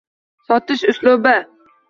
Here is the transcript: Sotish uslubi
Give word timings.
Sotish 0.47 0.83
uslubi 0.95 1.37